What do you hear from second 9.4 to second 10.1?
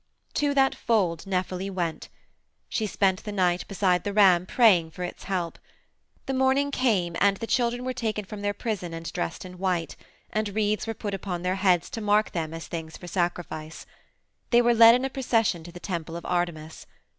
in white,